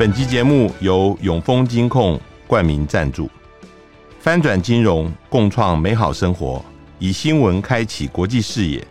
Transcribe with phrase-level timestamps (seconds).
[0.00, 3.28] 本集节目由永丰金控冠名赞助，
[4.18, 6.64] 翻转金融，共创美好生活，
[6.98, 8.82] 以新闻开启国际视野。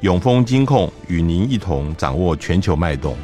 [0.00, 3.16] 永丰金控与您一同掌握全球脉动。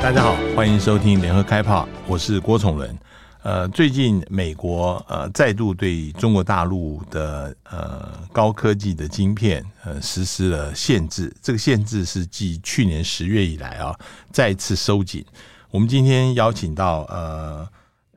[0.00, 2.96] 大家好，欢迎收听联合开炮，我是郭崇伦。
[3.42, 13.98] 呃，最近美国呃再度对中国大陆的呃高科技的晶片呃实施了限制，这个限制是继去年十月以来啊
[14.30, 15.24] 再次收紧。
[15.70, 17.68] 我们今天邀请到呃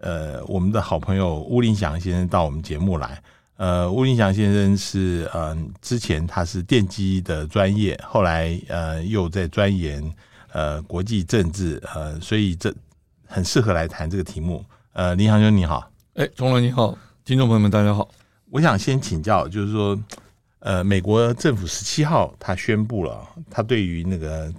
[0.02, 3.24] 呃我们的好朋友巫林祥先生到我们节目来。
[3.55, 10.04] 呃，巫林祥先生是呃之前他是电机的专业，后来呃又在钻研
[10.52, 12.74] 呃国际政治呃，所以这
[13.26, 14.66] 很适合来谈这个题目。
[14.94, 18.08] 呃，林祥兄你好，哎，钟伦你好，听众朋友们大家好。
[18.52, 19.98] 我想先请教，就是说，
[20.60, 24.54] 呃，美国政府十七号他宣布了，他对于那个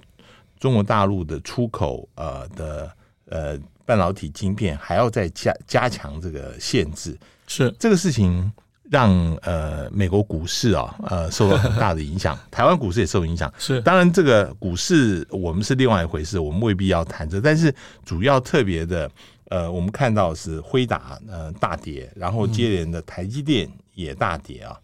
[0.59, 2.91] 中国大陆的出口呃的
[3.29, 8.51] 呃半导体晶片还要再加加强这个限制，是这个事情
[8.91, 9.09] 让
[9.41, 13.49] 呃美国股市啊呃受到很大的影响， 台湾股市也受影响。
[13.57, 19.09] 是，当然这个股市我们是另外一回事，我们未必要谈这，但是主要特别的。
[19.49, 24.79] 呃，我们看到是辉达呃大跌，然后接连的台积电也大跌啊。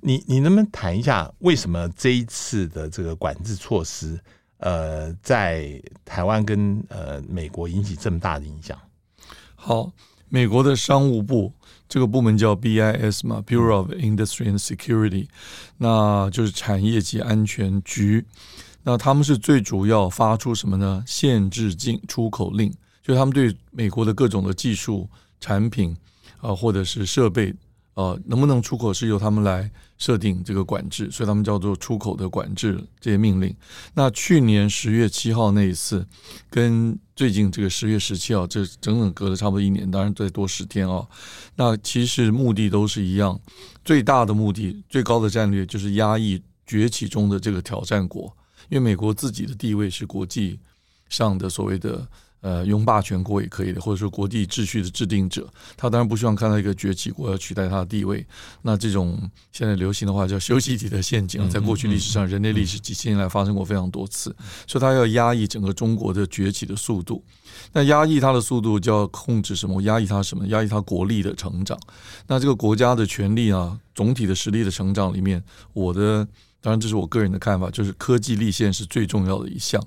[0.00, 4.18] 你你能不能谈一下为什么这一次的这个管制措施，
[4.58, 8.78] 呃，在台湾跟呃美国引起这么大的影响？
[9.56, 9.90] 好，
[10.28, 11.52] 美国的商务部
[11.88, 15.26] 这个部门叫 BIS 嘛，Bureau of Industry and Security，
[15.78, 18.24] 那就是产业及安全局。
[18.84, 21.02] 那他们是最主要发出什么呢？
[21.06, 22.72] 限制进出口令。
[23.08, 25.08] 就他们对美国的各种的技术
[25.40, 25.96] 产品
[26.42, 27.54] 啊，或者是设备
[27.94, 33.56] 啊，能不能出口是由他们来设定这个管制，所以他们叫做出口的管制这些命令。
[33.94, 36.06] 那去年十月七号那一次，
[36.50, 41.08] 跟最近这个十月十七号，这整整隔了差不多一年，当然再多十天啊。
[41.56, 43.40] 那其实目的都是一样，
[43.86, 48.36] 最大的目的、最高的战略就是压抑崛起中的这个挑战国，
[48.68, 50.60] 因为美国自己的地位是国际
[51.08, 52.06] 上的所谓的。
[52.40, 58.24] 呃，拥霸全国也可以的，或者说国际秩序的制定者，他当然不希望看到一个崛起国要取代他的地位。
[58.62, 59.18] 那这种
[59.50, 64.34] 现在流行的话叫修昔底德陷阱，在过去历史上，人类历史几千年来发生过非常多次，
[64.66, 67.24] 所以他要压抑整个中国的崛起的速度。
[67.72, 69.82] 那压抑它的速度，就要控制什么？
[69.82, 70.46] 压抑它什么？
[70.46, 71.76] 压抑它国力的成长。
[72.28, 76.26] 那这个国家的权力啊，总体的实力的成长里面，我的。
[76.60, 79.80] 当然，这是我个人的看法，就是科技立宪是最重要的一项。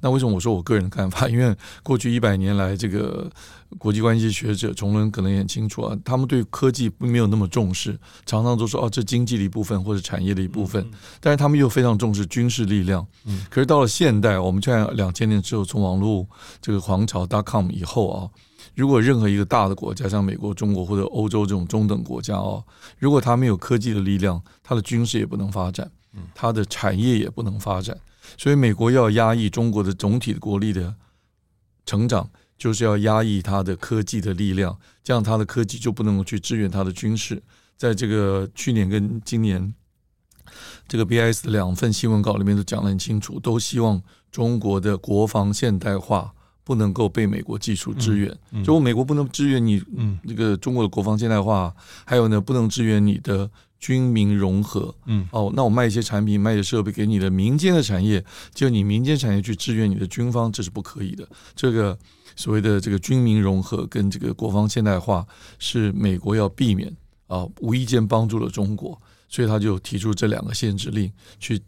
[0.00, 1.28] 那为什么我说我个人的看法？
[1.28, 3.30] 因为过去一百年来，这个
[3.76, 10.90] 国际关系学者崇伦可能也很清楚啊，他们对科技并没有那么重视，常常都说哦，这经济的一部分或者产业的一部分。
[11.20, 13.06] 但是他们又非常重视军事力量。
[13.50, 16.26] 可是到了现代，我们在两千年之后，从网络
[16.62, 18.30] 这个皇朝 .com 以后啊，
[18.74, 22.62] 如果任何一个大的国家，像美国、中国或者欧洲这种中等国家啊，
[22.98, 25.90] 如果他没有科技的力量，他的军事也不能发展。
[26.34, 27.96] 它的产业也不能发展，
[28.36, 30.94] 所以美国要压抑中国的总体的国力的
[31.86, 37.42] 成长，就是要压抑它的科技的力量，这样它的科技就不能够去支援它的军事。
[37.76, 39.74] 在这个去年跟今年，
[40.86, 44.00] 这个 BIS 的两份新闻稿里面都讲得很清楚，都希望
[44.30, 46.32] 中国的国防现代化
[46.62, 53.50] 不能够被美国技术支援，就美国不能支援你，嗯，这个中国的国防现代化，还有呢，不能支援你的。
[53.84, 58.24] 军民融合，嗯，哦，那我卖一些产品，卖一些设备给你的民间的产业，
[58.54, 61.28] 就你民间产业去支援你的军方，这是不可以的。
[61.54, 61.98] 这个
[62.34, 65.26] 所谓的这个军民融合跟这个国防现代化，
[65.58, 66.90] 是美国要避免
[67.26, 71.60] 啊，无意间帮助了中国，所以他就提出这两个限制令去。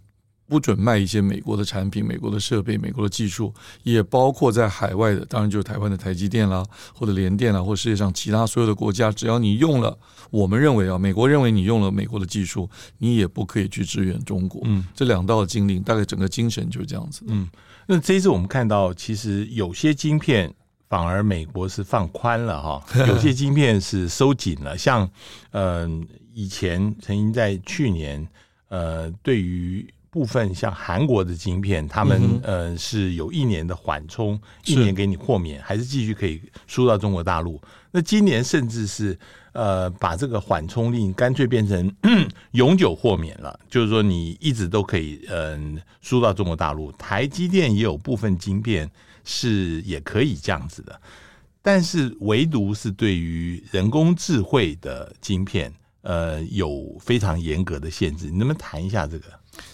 [0.49, 3.53] 不准卖一些美国的产品、美国的设备、美国的技术，
[3.83, 6.65] 也包括在海外的，当然就是台湾的台积电啦，
[6.95, 9.99] 或者联电啦，或者世界上其他所有的国家，只要你用了，
[10.31, 14.63] 我们认为啊，美国认为你用了美国的技术，你也不可以去支援中国。
[14.65, 17.25] 嗯，这两道的禁令，大概整个精神就是这样子。
[17.27, 17.49] 嗯，
[17.87, 20.55] 那这一次我们看到，其实有些晶片
[20.89, 25.11] 反而美国是放宽了哈， 有些晶片是收紧了，像
[25.51, 25.91] 呃
[26.33, 28.25] 以前曾经在去年
[28.69, 29.85] 呃对于。
[30.17, 37.61] 部分像韩国的晶片，他们呃是有一年的缓冲，一年给你豁免，还是继续可以输到中国大陆？
[37.91, 39.19] 那今年甚至是
[39.53, 41.95] 呃把这个缓冲令干脆变成
[42.53, 46.91] 永久豁免了，就是说你一直都可以嗯输到中国大陆。
[46.93, 48.91] 台积电也有部分晶片
[49.23, 50.99] 是也可以这样子的，
[51.61, 55.71] 但是唯独是对于人工智慧的晶片。
[56.09, 58.27] 呃有非常严格的限制。
[58.27, 59.27] 你能不能谈一下这个？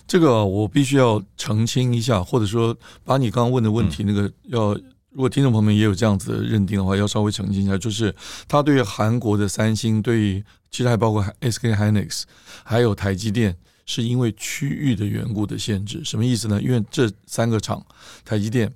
[0.06, 4.74] 这个我必须要澄清一下，或者说把你刚刚问的问题那个要，
[5.10, 8.14] 如果听众朋友们也有这样子的认定的话，要稍微澄清一下，就是
[8.46, 12.22] 他对于韩国的三星，对于其实还包括 SK Hynix，
[12.64, 13.56] 还有台积电，
[13.86, 16.02] 是因为区域的缘故的限制。
[16.04, 16.60] 什么意思呢？
[16.60, 17.84] 因为这三个厂，
[18.24, 18.72] 台积电。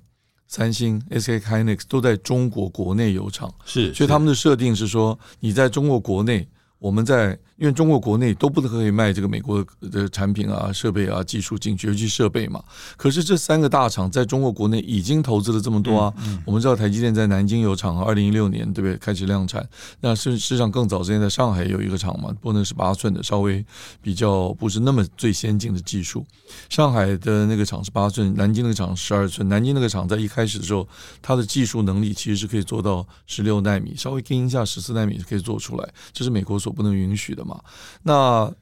[0.49, 6.47] 三星、SK Hynix 都在中国国内有厂，是，所以他们的设定是说，你在中国国内。
[6.79, 12.63] 我们在因为中国国内都不可以卖这个美国的产品啊、设备啊、技术进去，尤其设备嘛。
[12.95, 16.13] 可是这三个大厂在中国国内已经投资了这么多啊。
[16.17, 19.67] 嗯嗯、我们知道台积电在南京有厂，二零一六年对不对开始量产？
[20.01, 23.65] 那事实上更早之前在上海有一个厂嘛，不能是八寸的，稍微
[24.01, 26.25] 比较不是那么最先进的技术。
[26.69, 29.47] 上海的那个厂是八寸，南京那个厂十二寸。
[29.49, 30.87] 南京那个厂在一开始的时候，
[31.21, 35.89] 它的技术能力其实是可以做到十六纳米，稍微跟一下十四纳米是可以做出来。
[36.13, 36.57] 这是美国。
[36.57, 37.59] 所不能允许的嘛？
[38.03, 38.53] 那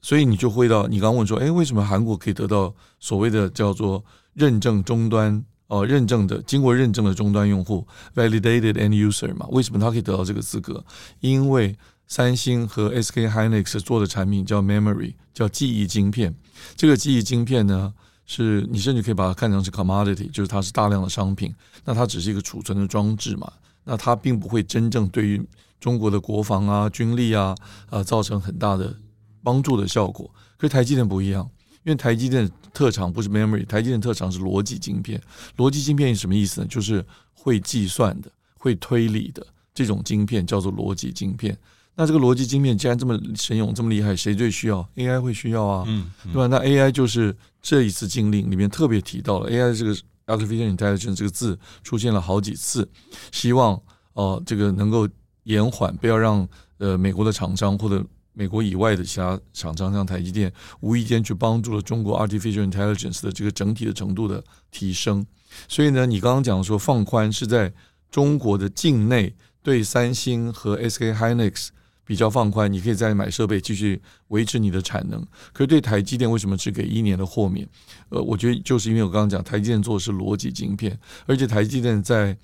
[0.00, 9.46] 所以你就会到你刚问说，哎，为什么韩国可以得到所谓的叫做认证终端哦，认证的经过认证的终端用户 （validated end user） 嘛？
[9.50, 10.82] 为什么他可以得到这个资格？
[11.20, 16.34] 因为三星和 SK Hynix 做的产品叫 memory，叫记忆晶片。
[16.74, 17.92] 这个记忆晶片呢，
[18.26, 21.54] 是你甚至可以把它看成是 commodity，就是它是大量的商品。
[21.84, 23.52] 那它只是一个储存的装置嘛？
[23.84, 25.40] 那它并不会真正对于
[25.80, 27.54] 中国的国防啊、军力啊，
[27.88, 28.94] 啊，造成很大的
[29.42, 30.30] 帮助的效果。
[30.58, 31.48] 可是台积电不一样，
[31.84, 35.20] 因为台积电特长不是 memory，台积电特长是逻辑晶片。
[35.56, 36.66] 逻辑晶片是什么意思呢？
[36.68, 41.56] 就是会计算的、会推理的这种晶片叫做逻辑晶片。
[41.94, 46.46] 那这个逻辑晶片既然这么神勇、这么厉害，谁最需要？AI 会需要啊，嗯，嗯对吧？
[46.46, 49.94] 那 AI 就是这一次禁令里面特别提到了 AI 这个
[50.26, 52.86] artificial intelligence 这个字出现了好几次，
[53.32, 53.72] 希望
[54.12, 55.08] 哦、呃、这个能够。
[55.44, 56.46] 延缓，不要让
[56.78, 65.26] 呃美国的厂商或者美国以外的其他厂商，像台积电，无意间去帮助了中国 artificial intelligence 的这个整体的程度的提升。
[65.66, 67.72] 所以呢，你刚刚讲说放宽是在
[68.10, 71.68] 中国的境内，对三星和 SK Hynix
[72.04, 75.20] 比较放宽，你可以再买设备继续维持你的产能。
[75.52, 77.68] 可是对台积电为什么只给一年的豁免？
[78.10, 82.38] 呃，我觉得就是因为我刚刚讲台积电做的是逻辑晶片，而且台积电在。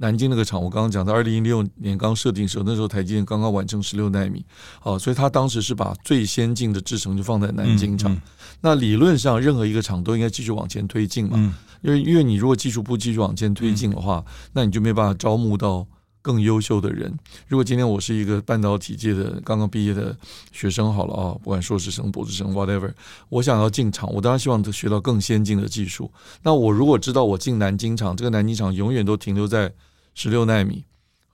[0.00, 4.42] 南京那个厂，我刚刚讲到，二零一六年刚设定的时候，那时候台积电刚刚完成十六纳米，
[4.82, 8.10] 啊，所以他当时是把最先进的制程就放在南京厂。
[8.10, 8.22] 嗯嗯、
[8.62, 11.52] 那理论上，任何一个厂都应该继续往前推进嘛，嗯、
[11.82, 15.86] 因为因为你如果技术不继续往前推进的话，嗯、那你就没办法招募到
[16.22, 17.14] 更优秀的人。
[17.46, 20.16] 如果今天我是一个半导体界的刚刚毕业的
[20.50, 22.90] 学生，好了啊，不管硕士生、博士生，whatever，
[23.28, 26.10] 我想要进厂，我当然希望学到更先进的技术。
[26.42, 29.70] 那我如果知道我进南京厂，这个南京厂永远都停留在。
[30.14, 30.84] 十六纳米，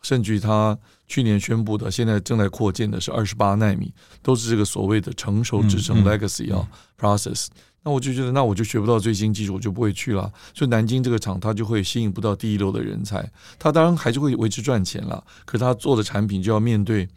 [0.03, 0.79] 甚至于他
[1.09, 3.93] 去年宣布的，现在正在扩建的是二十八纳米，
[4.23, 6.69] 都是这个所谓的成熟制程 legacy 啊
[6.99, 7.47] process。
[7.83, 10.33] 那我就觉得，那我就学不到最新技术，我就不会去了。
[10.53, 13.31] 所以南京这个厂，它就会吸引不到第一流的人才。
[13.59, 17.09] 它当然还是会维持赚钱了，可是它做的产品就要面对，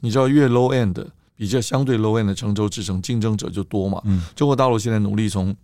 [0.00, 4.02] 你知道，越 low end 比较相对 low end 的成熟制程，竞争者就多嘛。
[4.34, 5.54] 中国大陆现在努力从。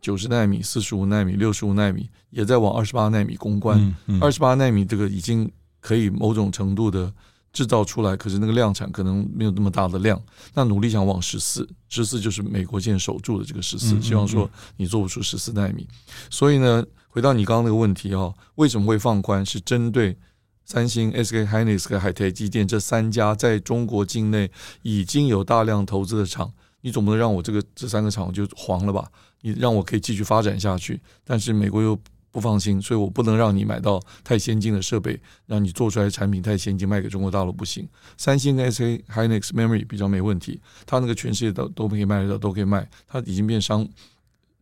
[0.00, 3.94] 九十纳米、四十五纳米、六十五纳米也在往二十八纳米攻关。
[4.20, 5.50] 二十八纳米这个已经
[5.80, 7.12] 可以某种程度的
[7.52, 10.20] 制造出来，可是那个量产可能没有那么大的量。
[10.54, 15.86] 那努力想往十四，十四就是美国现在守住的这个十四，希望说你做不出十四纳米。
[16.30, 19.44] 所以呢，回到你刚刚那个问题啊，为什么会放宽？
[19.44, 20.16] 是针对
[20.64, 24.50] 三星、SK Hynix 和海泰机电这三家在中国境内
[24.82, 26.52] 已经有大量投资的厂。
[26.82, 29.10] 你总不能让我这个这三个厂就黄了吧？
[29.40, 31.98] 你让我可以继续发展下去，但是美国又
[32.30, 37.88] 不放心，所以我不能让你买到太先进的设备，让你做出来的产品太先进卖给中国大陆不行。
[38.16, 43.88] 三星跟 SK Hynix Memory 比较没问题，它那个全世界都都可以卖得到，都可以卖，它已经变商，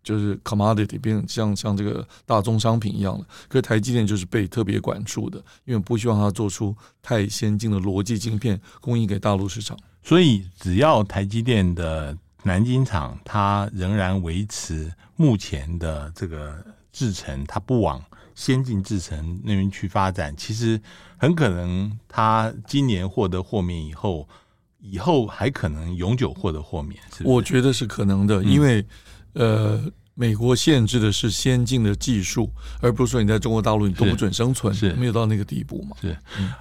[0.02, 3.26] 就是 commodity 变像像这个大宗商品一样了。
[3.48, 9.76] 可是台积电就是被特别管束的，因为不希望它做出太先进的逻辑晶片供应给大陆市场。
[10.02, 18.00] 所以，只要台积电的南京厂，它仍然维持目前的这个制程，它不往
[18.36, 20.80] 先进制程那边去发展，其实
[21.16, 24.28] 很可能它今年获得豁免以后，
[24.78, 27.00] 以后还可能永久获得豁免。
[27.24, 28.86] 我觉得是可能的，因为
[29.32, 29.82] 呃，
[30.14, 32.48] 美国限制的是先进的技术，
[32.80, 35.96] 而不是说你在中国大陆你都不准生存，是没有到那个地步嘛？
[36.00, 36.16] 是。
[36.38, 36.54] 嗯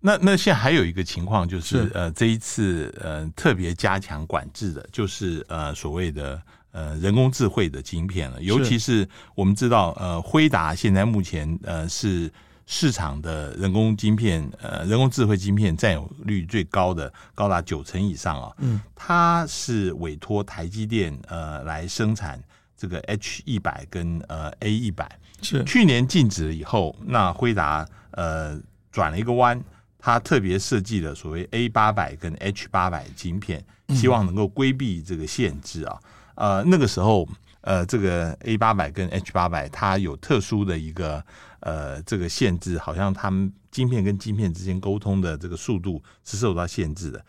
[0.00, 6.40] 那那现在还有一个情况就是，是呃，这一次呃特别加强管制的，就是呃所谓的
[6.72, 8.42] 呃人工智慧的晶片了。
[8.42, 12.32] 尤其是我们知道，呃，辉达现在目前呃是
[12.66, 18.52] 市场的人工晶片，呃，人工智慧晶片占有率最高的，高达九成以上啊。
[18.58, 22.42] 嗯，它是委托台积电呃来生产
[22.76, 25.18] 这个 H 一百跟呃 A 一百。
[25.42, 28.60] 是去年禁止了以后，那辉达呃
[28.92, 29.58] 转了一个弯，
[30.00, 36.00] 它特别设计了所谓 A 八百跟 H 八百晶片，希望能够规避这个限制啊。
[36.34, 37.28] 呃，那个时候
[37.60, 41.24] 呃，这个 A 八百跟 H 八百它有特殊的一个。
[41.62, 47.22] 呃，这个限制好像他们晶片跟晶片之间沟通的这个速度是受到限制的。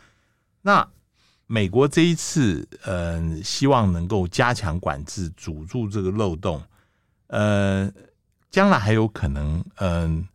[0.62, 0.88] 那
[1.48, 6.64] 美国这一次，嗯、呃，希望能够加强管制，堵住这个漏洞。
[7.28, 7.92] 呃，
[8.50, 10.28] 将来还有可能，嗯、呃，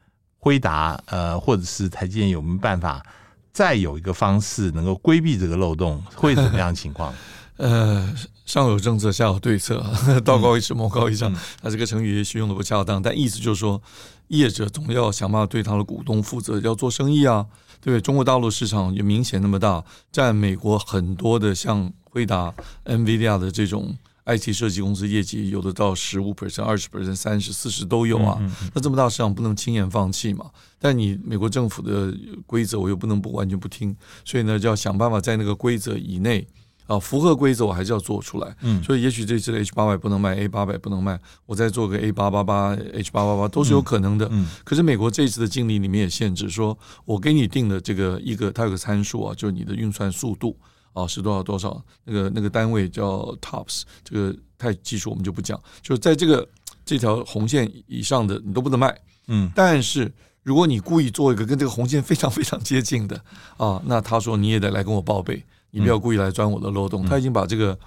[0.46, 3.04] 辉达呃，或者是台积电有没有办法
[3.52, 6.00] 再有一个方式能够规避这个漏洞？
[6.14, 7.12] 会是什么样的情况？
[7.58, 9.84] 呃，上有政策，下有对策，
[10.24, 11.34] 道高一尺，魔高一丈。
[11.34, 13.82] 他、嗯、这个成语也许用的不恰当，但意思就是说，
[14.28, 17.44] 业者总要想办法对他的股东负责，要做生意啊，
[17.80, 18.00] 对不对？
[18.00, 28.38] 中国大陆市场也明显那么大，占美国很多的像辉达、NVIDIA 的这种 IT 设计公司业绩，有的到十五 percent、二十 percent、三十、四十都有啊。
[28.74, 30.50] 那这么大市场不能轻言放弃嘛？
[30.78, 32.12] 但你美国政府的
[32.46, 36.46] 规则，我又不能不完全不听，所以呢，就要想办法在那个规则以内。
[36.86, 38.56] 啊，符合规则我还是要做出来。
[38.60, 44.28] 嗯，所以也许这次的 H 八百不能卖，A 八百不能卖，我再做个 A 八八八、H 八八八都是有可能的。
[44.30, 50.56] 嗯，可是美国这次的禁令里面也限制说，我给你定的这个一个，它有个参数啊，就是你的运算速度
[50.96, 56.48] 啊是多少多少，那个那个单位叫 TOPS，这个太技术我们就不讲，就是在这个
[56.84, 58.96] 这条红线以上的你都不能卖。
[59.28, 60.10] 嗯，但是
[60.42, 63.20] 如果你故意做一个跟这个红线非常非常接近的
[63.56, 65.44] 啊，那他说你也得来跟我报备。
[65.72, 67.78] 你不要故意来钻我的漏洞，他已经把这个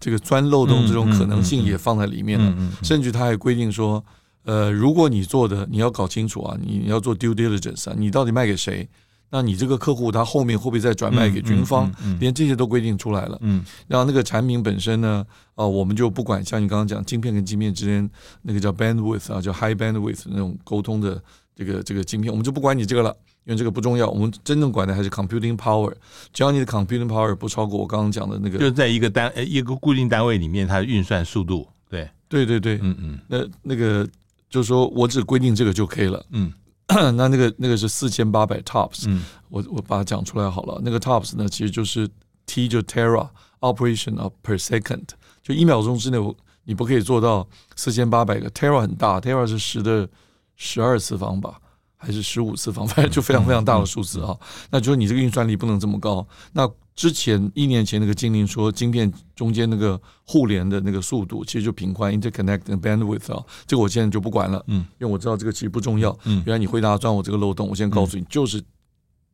[0.00, 4.04] 这个钻漏洞这种可能性也放在里面了，甚至他还规定说，
[4.42, 8.88] 呃，如果你做的你要搞清楚啊，你要做 due diligence 啊，你到底卖给谁？
[9.30, 11.92] 那你这个客户他后面会不会再转卖给军方？
[12.20, 13.38] 连这些都规定出来了。
[13.42, 18.08] 嗯，然后那个产品本身呢，啊，我们就不管，像你刚刚讲，晶片跟晶片之间
[18.42, 21.22] 那个叫 bandwidth 啊，叫 high bandwidth 那种沟通的
[21.54, 23.16] 这个这个晶片，我们就不管你这个了。
[23.44, 25.92] 因为这个不重要，我们真正管的还是 computing power。
[26.32, 31.64] 只要你的 computing power 不超过我刚刚讲的那个，就在一个单一个固定单位里面，它的运算速度。
[31.88, 33.20] 对，对对对，嗯嗯。
[33.28, 34.04] 那那个
[34.50, 36.26] 就是说我只规定这个就可以了。
[36.30, 36.52] 嗯，
[36.88, 39.04] 那那个那个是四千八百 TOPS。
[39.08, 40.80] 嗯，我我把它讲出来好了。
[40.82, 42.08] 那个 TOPS 呢，其实就是
[42.46, 43.28] T 就 Tera
[43.60, 45.08] operation of per second，
[45.42, 46.18] 就一秒钟之内，
[46.64, 50.08] 你不可以做到四千八百个 Tera 很大，Tera 是十的
[50.56, 51.60] 十二次方吧。
[51.98, 54.36] 还是十五次方，反正就非常非常大的数字啊。
[54.70, 56.24] 那就是你这个运算力不能这么高。
[56.52, 63.44] 那之前一年前那个精灵说，晶片中间那个互联的那个速度，其实就频宽 （interconnect and bandwidth） 啊。
[63.66, 66.18] 这个我现在就不管了，嗯，因为我知道这个其实不重要。
[66.24, 68.62] 嗯，原来你回答钻我这个漏洞，我现在告诉你，就是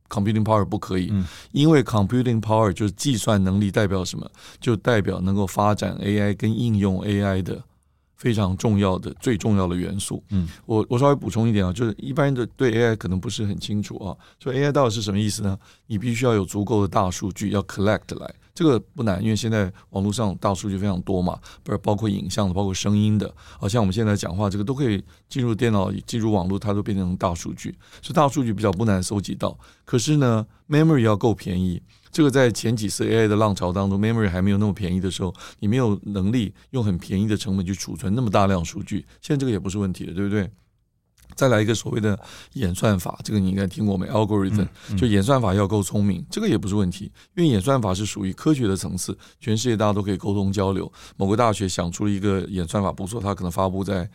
[0.09, 4.29] computing power 不可以，嗯因为 computing power 就是计算能力，代表什么？
[4.59, 7.63] 就代表能够发展 AI 跟应用 AI 的。
[8.23, 10.23] 非常重要的、最重要的元素。
[10.29, 14.15] 嗯，我我稍微补充一点啊，就是一般人的对 AI 可能不是很清楚啊。
[14.39, 15.59] 所以 AI 到底是什么意思呢？
[15.87, 27.75] 你必须要有足够的大数据要 collect 来，这个不难，因为现在网络上大数据非常多嘛，不是包括影像的，包括声音的，好像我们现在讲话这个都可以进入电脑、进入网络，它都变成大数据。
[28.01, 31.81] 所以大数据比较不难搜集到，可是呢，memory 要够便宜。
[32.13, 38.99] 这个在前几次 AI 的浪潮当中，memory 还没有那么便宜的时候，你没有能力用很便宜的成本去储存那么大量数据。
[39.19, 40.47] 现在这个也不是问题了，对不对？
[41.35, 42.17] 再来一个所谓的
[42.53, 47.05] 演算法，这个你应该听过没？algorithm 就演算法要够聪明，这个也不是问题，
[47.35, 50.91] 因为演算法是属于科学的层次，全世界大家都可以沟通交流。
[51.17, 54.07] 某个大学想出了一个演算法不错，它可能发布在。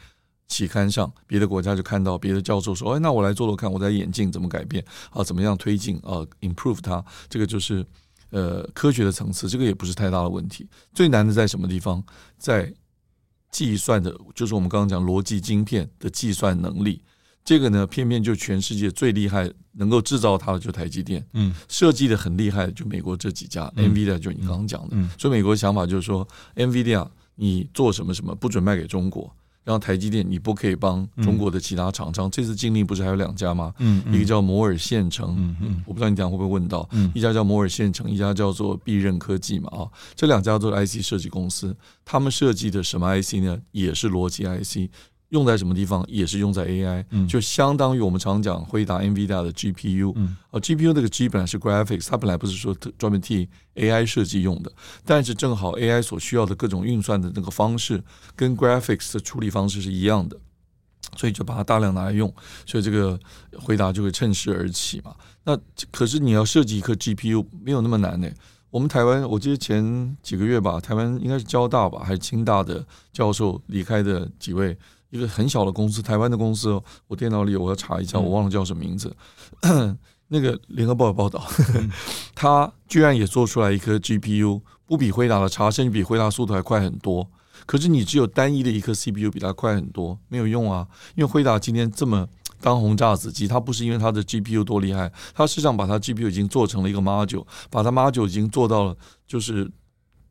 [0.49, 5.23] 期刊上，别的国家就看到别的教授说：“哎，那我来做做看，我在眼镜怎么改变啊？
[5.23, 7.85] 怎么样推进啊？improve 它，这个就是
[8.31, 10.67] 呃科学的层次，这个也不是太大的问题。
[10.95, 12.03] 最难的在什么地方？
[12.39, 12.73] 在
[13.51, 17.03] 计算的，就是我们刚刚讲逻辑晶片的计算能力。
[17.45, 26.27] 这个呢，偏偏就全世界最厉害，能够制造它的就台积电，嗯，设计的很厉害的就美国这几家、嗯、，NVIDIA 就你刚刚讲的，嗯，所以美国的想法就是说
[26.57, 29.31] ，NVIDIA 你做什么什么不准卖给中国。”
[29.69, 32.27] 然后台积电，你不可以帮中国的其他厂商。
[32.27, 33.71] 嗯、这次禁令不是还有两家吗？
[34.11, 36.89] 一个叫摩尔县城，嗯嗯，我不知道你等下会不会问到。
[36.93, 39.85] 嗯，一家叫摩尔县城，一家叫做必任科技嘛，啊，
[40.15, 43.59] 这两家都是 IC 设计公司，他们设计的什么 IC 呢？
[43.73, 44.91] 也是逻辑 IC。
[45.31, 50.15] 用在什么地方，也是用在 AI，就相当于我们常讲回答 NVIDIA 的 GPU，
[50.51, 54.73] 啊 GPU 这个 G 本来是 graphics，它本来不是说专门替 AI 设计用的，
[55.05, 58.03] 但是正好 AI 所需要的各种运算的那个方式，
[58.35, 60.37] 跟 graphics 的处理方式是一样的，
[61.17, 62.33] 所以就把它大量拿来用，
[62.65, 63.19] 所以这个
[63.53, 65.15] 回答就会趁势而起嘛。
[65.45, 65.59] 那
[65.91, 68.29] 可是你要设计一颗 GPU 没有那么难呢。
[68.71, 74.77] 我们台湾，我记得前几个月吧，台湾应该是交大吧，还是清大的教授离开的几位，
[75.11, 79.15] 一个很小的公司，台湾的公司哦，我电脑里我要查一下，我忘了叫什么名字。
[79.63, 79.97] 嗯、
[80.29, 81.43] 那个联合报有报道，
[82.35, 87.29] 他居然也做出来一颗 GPU，不比辉达的差，甚至比辉达速度还快很多。
[87.67, 90.87] 可是你只有单一的一颗 CPU 比它快很多，没有用啊，
[91.17, 92.27] 因为辉达今天这么。
[92.61, 98.97] 当红炸子鸡，它不是因为它的 GPU 多厉害，它实际上把它 GPU 已经做成了一个 module，把它 module 已经做到了
[99.29, 99.71] 就是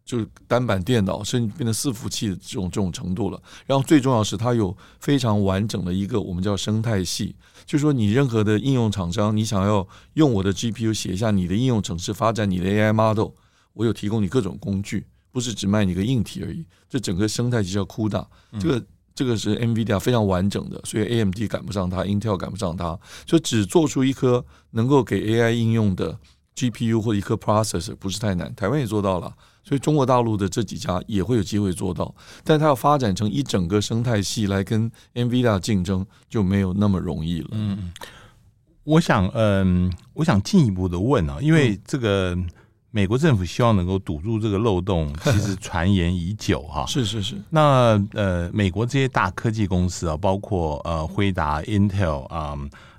[0.07, 3.39] 就是单板电脑，甚至变成伺服器的这种这种程度了。
[3.65, 7.35] 然后最重要是它有非常完整的一个我们叫生态系，
[7.65, 13.31] 就是说你任何的应用厂商，你想要用我的 GPU 写一下你的应用程式，发展你的 AI model，
[13.73, 16.65] 我有提供你各种工具，不是只卖你个硬体而已。
[16.89, 18.25] 这整个生态系叫 CUDA，
[18.59, 18.83] 这个。
[19.17, 22.95] 这个是 NVIDIA 非常完整的，所以 AMD 赶不上它，Intel 赶不上它，
[23.25, 26.19] 就只做出一颗能够给 AI 应用的
[26.55, 29.33] GPU 或者一颗 processor 不是太难，台湾也做到了，
[29.67, 37.50] 所以中国大陆的这几家也会有机会做到，但它要发展成一整个生态系来跟 NVIDIA 竞争就没有那么容易了。
[37.51, 37.91] 嗯，
[38.83, 42.33] 我想，嗯，我想进一步的问啊，因为这个。
[42.36, 42.47] 嗯
[42.89, 46.83] 美国政府希望能够堵住这个漏洞， 其实传言已久哈。
[46.88, 47.36] 是是是。
[47.50, 52.57] 那呃，美国这些大科技公司啊，包括呃辉达、Intel 啊，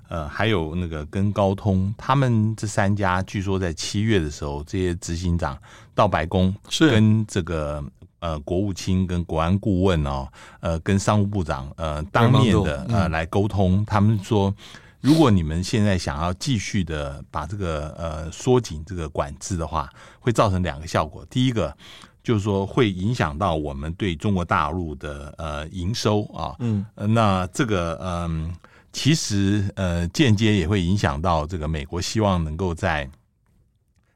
[0.09, 5.57] 呃，还有那个跟高通，他们这三家，据说在七月的时候，这些执行长
[5.95, 7.81] 到白宫是跟这个
[8.19, 10.27] 呃国务卿跟国安顾问哦，
[10.59, 14.53] 呃，跟商务部长呃当面的呃来沟通，他们说。
[15.01, 19.89] 如果你们现在想要继续的把这个呃缩紧这个管制的话，
[20.19, 21.25] 会造成两个效果。
[21.29, 21.73] 第一个
[22.21, 28.09] 就是说会影响到我们对中国大陆的呃营收啊，嗯，那这个嗯、
[28.43, 28.53] 呃、
[28.91, 33.09] 其实呃间接也会影响到这个美国希望能够在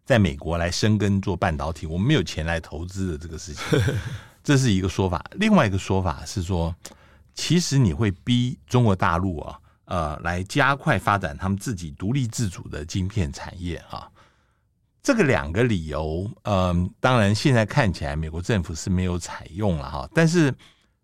[0.06, 3.63] 在美国来生根做半导体，我们没有钱来投资的这个事情，
[4.44, 5.24] 这是一个说法。
[5.34, 6.76] 另外一个说法是说，
[7.34, 9.60] 其实你会逼中国大陆啊。
[9.86, 14.10] 呃，来加快发展他们自己独立自主的晶片产业啊，
[15.04, 20.52] 这个两个理由，嗯、呃，当然现在看起来美国政府是没有采用了哈，但是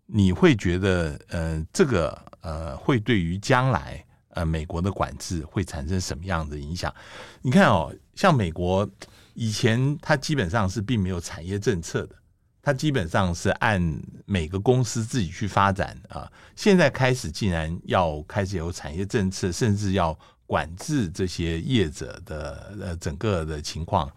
[0.06, 6.94] 你会觉得，呃，这个呃，会对于将来呃美国的管制会产生什么样的影响？
[7.42, 8.88] 你看哦，像美国
[9.34, 12.16] 以前它基本上是并没有产业政策的。
[12.62, 13.80] 它基本上是按
[14.26, 24.10] 每个公司自己去发展啊，现在开始竟然要开始有产业政策，甚至要管制这些业者的呃整个的情况。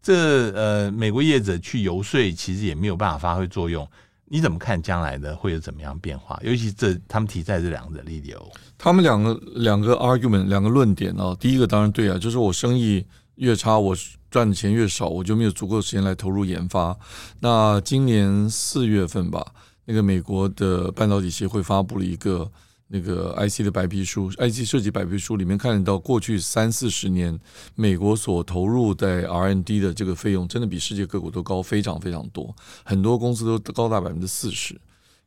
[0.00, 3.86] 这呃，美国业者去游说，其实也没有办法发挥作用。
[4.32, 6.38] 你怎么看将来的会有怎么样变化？
[6.42, 13.94] 尤其这他们提在这两个理由，他们两个两个 argument 两个论点哦，第一个当然对啊，就是我生意越差，我。
[14.30, 16.96] 赚的钱越少，我就没有足够的时间来投入研发。
[17.40, 19.44] 那今年四月份吧，
[19.86, 22.48] 那个美国的半导体协会发布了一个
[22.92, 27.38] 那个 IC 的白皮书，IC 设计白皮书里面看得到，过去三四十年
[27.76, 32.52] 美国所投入在 R&D 的这个费用，真的比世界各国都高非常非常多，
[32.84, 34.76] 很多公司都高达百分之四十。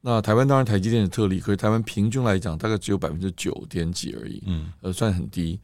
[0.01, 5.57] 那台湾当然台积电的特例，可是台湾平均来讲大概只有百分之九点几而已，嗯，呃，算很低。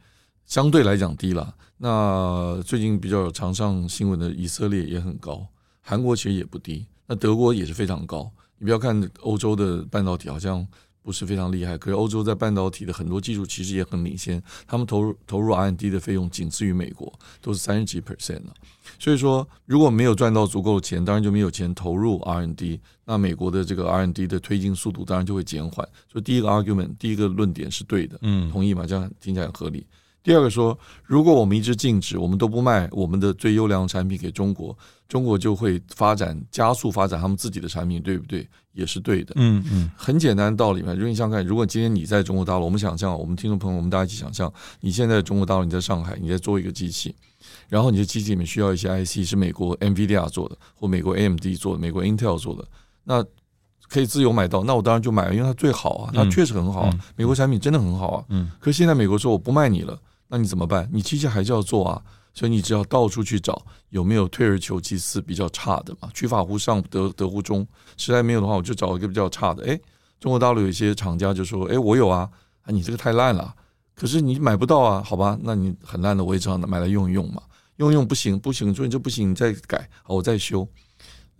[0.46, 1.54] 相对来讲低了。
[1.76, 5.46] 那最近比较有常上新闻的以色列也很高，
[5.82, 8.30] 韩国其实也不低，那德国也是非常高。
[8.58, 10.66] 你不要看欧洲的半导体好像
[11.10, 18.54] 不是非常厉害，可是欧洲在半导体的很多技术其实也很领先，他们投入投入 R&D 的费用仅次于美国，都是三十几 percent 了。
[18.96, 25.84] 所以说，如果没有赚到足够的钱，当然就没有钱投入 R&D，那美国的这个 R&D 的推进速度当然就会减缓。
[26.08, 28.86] 所以第一个 argument，第一个论点是对的，嗯，同意吗？
[28.86, 29.84] 这样听起来很合理。
[30.22, 34.76] 第二个说，如果我们一直禁止，我们都不卖我们的最优良的产品给中国，
[35.08, 38.46] 中国就会发展加速发展他们自己的产品，对不对？
[38.72, 39.32] 也是对的。
[39.36, 40.92] 嗯嗯，很简单的道理嘛。
[40.92, 47.14] 如果你想想看，如果今天你在中国大陆，我们想象，我们听众朋友，我们大家一起想象，你现在在中国大陆，你在上海，你在做一个机器，
[47.68, 52.64] 然后你的机器里面需要一些 IC 是美国 NVIDIA 做的，或美国 AMD 做的，美国 Intel 做的，
[53.04, 53.24] 那
[53.88, 58.24] 可以自由买到，那我当然就买了，因为它最好啊，它确实很好，美国产品真的很好啊。
[58.28, 59.98] 嗯，可是现在美国说我不卖你了。
[60.30, 60.88] 那你怎么办？
[60.92, 62.00] 你机器还是要做啊，
[62.32, 67.66] 所以你只要到处去找有没有退而求其次比较差的嘛，取法乎上，得得乎中。
[67.96, 69.66] 实在没有的话，我就找一个比较差的。
[69.66, 69.78] 哎，
[70.20, 72.30] 中国大陆有一些厂家就说：“哎，我有啊，
[72.62, 73.52] 啊，你这个太烂了，
[73.94, 75.36] 可是你买不到啊，好吧？
[75.42, 77.42] 那你很烂的，我也只好买来用一用嘛。
[77.76, 80.68] 用用不行，不行，所以就不行，你再改，好，我再修。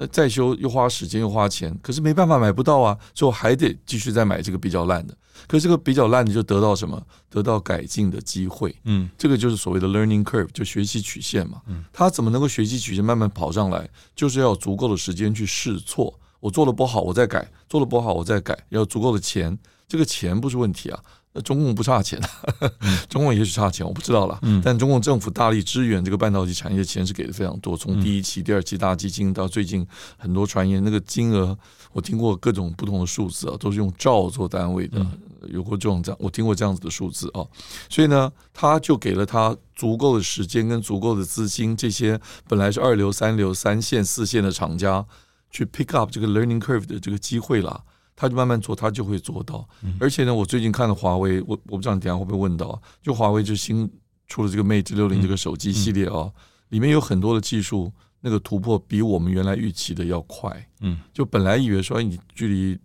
[0.02, 5.14] 那再修又花时间又花钱，可是没办法买不到啊，所以我还得继续再买这个比较烂的。
[5.46, 6.98] 可是这个比较烂的就得到什么？
[7.28, 8.74] 得到改进的机会。
[8.84, 11.60] 嗯，这个就是所谓的 learning curve，就学习曲线嘛。
[11.66, 13.86] 嗯，他怎么能够学习曲线慢慢跑上来？
[14.16, 16.18] 就是要有足够的时间去试错。
[16.40, 18.58] 我做的不好，我再改；做的不好，我再改。
[18.70, 20.98] 要有足够的钱，这个钱不是问题啊。
[21.32, 22.20] 那中共不差钱，
[23.08, 24.38] 中共也许差钱，我不知道了。
[24.64, 27.76] 但中共政府大力支援这个半导体产业，钱是给的非常多。
[27.76, 29.86] 从第一期、第二期大基金到最近
[30.18, 31.56] 很多传言，那个金额
[31.92, 35.06] 我听过各种不同的数字啊，都是用兆做单位的。
[35.48, 37.46] 有过这种这样，我听过这样子的数字啊。
[37.88, 45.06] 所以呢，他就给了他足够的时间跟足够的资金，这些本来是二流、三流、三线、四线的厂家
[45.50, 47.84] 去 pick up 这个 learning curve 的这个机会了。
[48.20, 49.66] 他就慢慢做，他就会做到。
[49.98, 53.90] 而且呢，我最近看了华为，我我不知道你等下会不会问到，就华为就新
[54.26, 56.30] 出了这个 Mate 六零这个手机系列啊，
[56.68, 60.68] 里面有很多的技术，那个突破比我们原来预期的要快。
[60.80, 62.78] 嗯，就本来以为说你距离。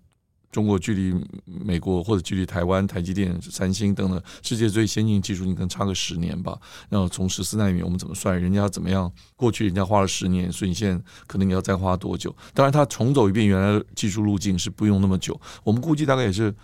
[0.56, 1.14] 中国距离
[1.46, 6.58] 美国或者距离台湾、台积电、三星等等世界最先进技术，你可能差个十年吧。
[6.88, 8.42] 然后从十四纳米，我们怎么算？
[8.42, 9.12] 人家怎么样？
[9.36, 12.34] 过去人家花了十年，所以你现在可能你要再花多久？
[12.54, 15.38] 当然，他重走一遍原来的技术路径是不用那么久。
[15.66, 16.56] 我们估计大概也是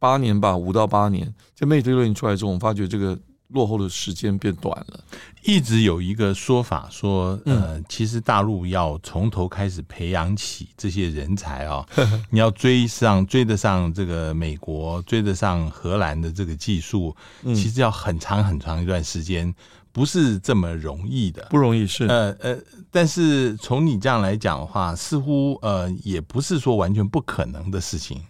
[0.00, 1.32] 八年吧，五到八年。
[1.54, 3.16] 这 Mate 六零出来之后，我们发觉这个。
[3.48, 5.00] 落后的时间变短了，
[5.44, 11.86] 一直有一个说法说，呃，其实大陆要从头开始培养起这些人才啊，
[12.30, 17.14] 你要追上追得上这个美国，追得上荷兰的这个技术，
[17.54, 19.54] 其实要很长很长一段时间，
[19.92, 22.58] 不是这么容易的，不容易是，呃呃，
[22.90, 28.20] 但是从你这样来讲的话，似乎呃也不是说完全不可能的事情。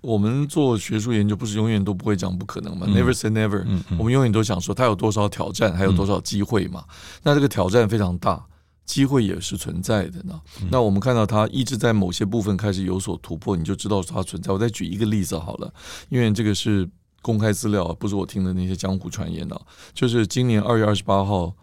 [0.00, 3.64] 我们做学术研究，不是永远都不会讲不可能嘛？Never say never。
[3.98, 6.84] 我们永远都想说，它有多少挑战，还有多少机会嘛？
[7.22, 8.44] 那这个挑战非常大，
[8.86, 10.40] 机会也是存在的呢。
[10.70, 14.52] 那我们看到它一直在某些部分开始有所突破，你就知道它存在。
[14.52, 15.72] 我再举一个例子好了，
[16.08, 16.88] 因为这个是
[17.20, 19.60] 公开资料，不是我听的那些江湖传言呢。
[19.92, 21.54] 就是今年二月二十八号。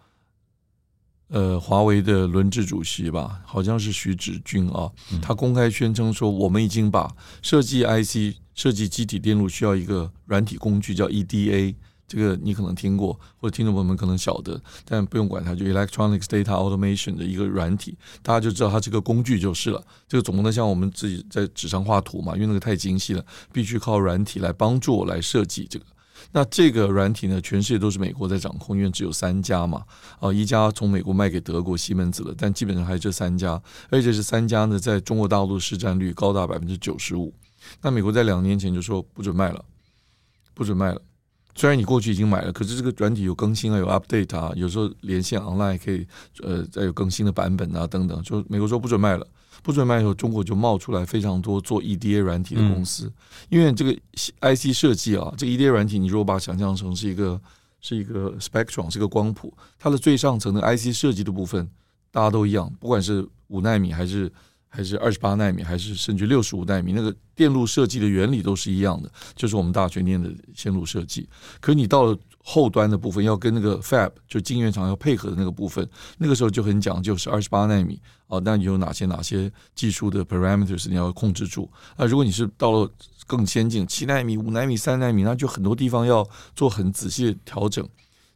[1.32, 4.92] 呃，华为的轮值主席吧，好像是徐志军啊，
[5.22, 11.74] 他公开宣称说，我们已经把设计 IC、设计基体电路需要一个软体工具叫 EDA，
[12.06, 19.82] 这个你可能听过，或者听众朋友们可能晓得，但不用管它，就 Electronics Data Automation 的一个软体，大家就知道它这个工具就是了。
[20.06, 25.86] 这个总不能像我们自己在纸上画图嘛，因为那个太精细了，必须靠软体来帮助我来设计这个。
[26.32, 29.84] 那这个软体呢，全世界都是美国在掌控，因为只有三家嘛，
[30.18, 37.32] 啊，一家从美国卖给德国西门子了，但基本上还是这三家，而且这三家呢，在中国大陆市占率高达百分之九十五。
[37.82, 39.64] 那美国在两年前就说不准卖了，
[40.54, 41.00] 不准卖了。
[41.54, 46.06] 虽然你过去已经买了，可是这个软体有更新啊，有 update 啊，有时候连线 online 可以
[46.42, 49.26] 呃再有更新的版本啊等等，就美国说不准卖了。
[49.62, 53.10] 不准卖以后，中国就冒出来非常多做 EDA 软体的公司，
[53.48, 53.96] 因为这个
[54.40, 57.40] IC 设计啊，这个 EDA 软体，你如果把它想象成是一个
[57.80, 61.68] 是一个 spectrum，是个光谱，它的最上层的 IC 设计的部分，
[62.10, 64.30] 大家都一样，不管是五纳米还是
[64.68, 71.28] 还是二十八纳米，还是甚至六十五纳米，那个电路设计的原理都是一样的，就是我们大学念的线路设计。
[71.60, 78.42] 可你到了后端的部分，要跟那个 Fab 就晶圆厂要配合的那个部分，那个时候就很讲究，是二十八纳米哦。
[78.44, 81.70] 那你有哪些哪些技术的 parameters 你要控制住？
[81.96, 82.90] 啊，如果你是到了
[83.26, 87.88] 更先进七纳米、五纳米、三纳米，那就很多地方要做很仔细的调整。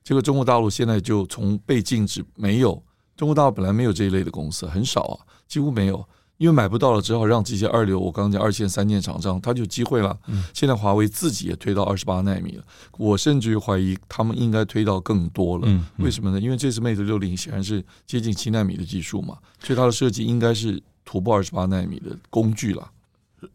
[0.04, 2.80] 结果中国大陆现在就从被禁止没有，
[3.16, 6.06] 中国大陆本来没有这一类的公司，很少啊，几乎没有。
[6.38, 10.14] 因为买不到了，只好让这些二流，我刚刚讲二线、三线厂商，他就有机会了。
[10.52, 12.64] 现在华为自己也推到二十八纳米了，
[12.98, 15.66] 我甚至于怀疑他们应该推到更多了。
[15.96, 16.38] 为什么呢？
[16.38, 22.90] 因为这次 Mate 六零显然是接近七纳米的技术嘛，所以它的设计应该是突破二十八纳米的工具了。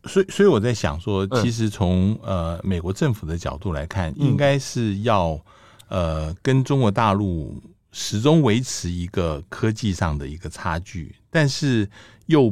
[0.06, 5.40] 所以，所以我在想说，其实从呃美国政府的角度来看，应该是要
[5.88, 11.88] 呃跟中国大陆始终维持一个科技上的一个差距，但是
[12.26, 12.52] 又。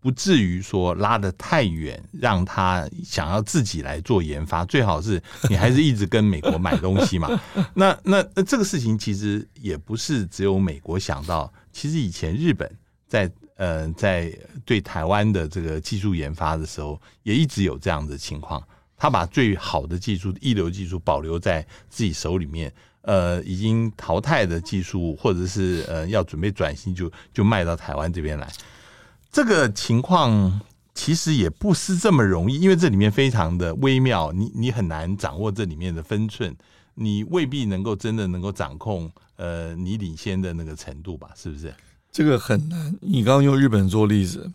[0.00, 7.28] 不至于说拉得太远，让他想要自己来做研发，最好是你还是一直跟美国买东西嘛。
[7.74, 12.70] 那那那这个事情其实也不是只有美国想到，其实以前日本
[13.06, 14.34] 在呃在
[14.64, 18.62] 对台湾的这个技术研发的时候，也一直有这样的情况。
[18.96, 22.70] 他把最好的技术、一流技术保留在自己手里面，
[23.02, 28.46] 呃，已经淘汰的技术或者是呃要准备转型就，就就卖到台湾这边来。
[29.32, 30.60] 这个情况
[30.94, 36.54] 其实也不是这么容易，因为这里面非常的微妙，你你很难掌握这里面的分寸，
[36.94, 41.30] 你未必能够真的能够掌控呃你领先的那个程度吧？
[41.36, 41.72] 是不是？
[42.10, 42.96] 这个很难。
[43.00, 44.50] 你刚刚用日本做例子，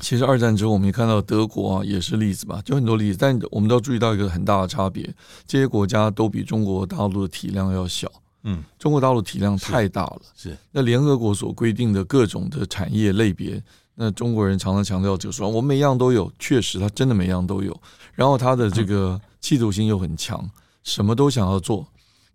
[0.00, 3.18] 其实二战之后我们也看到德国啊也是例子吧，就很多例子。
[3.20, 5.12] 但我们都要注意到一个很大的差别，
[5.44, 8.10] 这些国家都比中国大陆的体量要小。
[8.48, 10.22] 嗯，中国大陆体量太大了。
[10.36, 13.60] 是，是那联合国所规定的各种的产业类别，
[13.96, 17.76] 那中国人常常强调就是说，我们每样都有，确实他真的每样都有。
[18.14, 20.48] 然后他的这个企图心又很强，
[20.84, 21.86] 什么都想要做。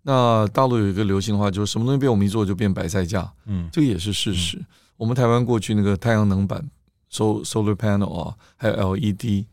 [0.02, 3.32] 那大陆有一个流行的话，就是什么东西被我们一做就变白菜价。
[3.46, 4.58] 嗯，这个也是事实。
[4.58, 4.66] 嗯、
[4.98, 6.62] 我们台湾过去那个太阳能板
[7.08, 9.46] ，so solar panel 啊，还有 LED。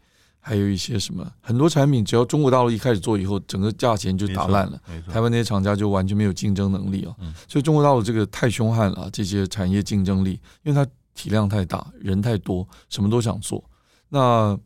[0.50, 4.82] 还有一些什么很多产品，只要中国大陆一开始做以后，整个价钱就打烂了。
[5.08, 7.16] 台湾那些厂家就完全没有竞争能力啊。
[7.48, 10.84] 所以中国大陆这个太凶悍了，这些产业竞争力，因为它
[11.14, 13.64] 体量太大，人太多，什么都想做。
[14.10, 14.58] 那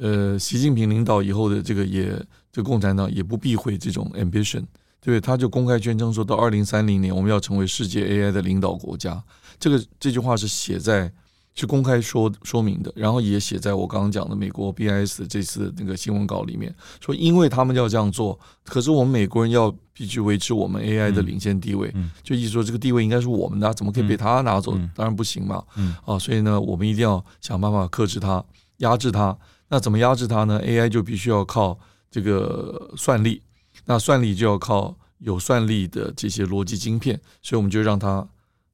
[0.00, 2.08] 呃，习近平领导以后的这个也，
[2.50, 4.64] 这个共产党也不避讳这种 ambition，
[5.02, 5.20] 对？
[5.20, 9.22] 他就公开宣称说，到二零三零年我们要成为世界 AI 的领导国家。
[9.60, 11.12] 这个这句话是写在。
[11.54, 24.74] 是公开说说明的，然后也写在我刚刚讲的美国 BIS 这次那个新闻稿里面，说因为他们要这样做，可是我们美国人要必须维持我们 AI 的领先地位，嗯嗯、就意思说这个地位应该是我们的，怎么可以被他拿走？
[24.74, 28.44] 嗯、当然不行嘛，嗯、啊，所以呢，我们一定要想办法克制它，
[28.78, 29.36] 压制它。
[29.68, 31.78] 那怎么压制它呢？AI 就必须要靠
[32.10, 33.40] 这个算力，
[33.84, 38.26] 那算力就要靠有算力的这些逻辑晶片，所以我们就让它，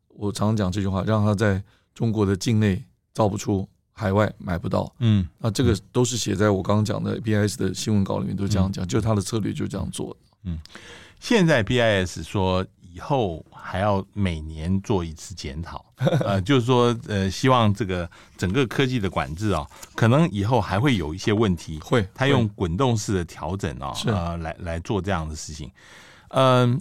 [0.08, 1.62] 我常常讲这句话，让它在。
[1.94, 4.90] 中国的境内造不出，海外买不到。
[5.00, 10.16] 嗯，那这个都是写在我刚刚讲的 BIS 的新闻稿里面，都这样讲，嗯、就是他的策略就这样做的。
[10.44, 10.58] 嗯，
[11.18, 15.84] 现在 BIS 说以后还要每年做一次检讨，
[16.24, 21.78] 呃，就是说，呃，希望这个整个科技的管制啊、哦，可能以后还会有一些问题。
[21.80, 25.70] 会，他用滚动式的调整啊、哦，是呃，来来做这样的事情。
[26.28, 26.80] 嗯、呃，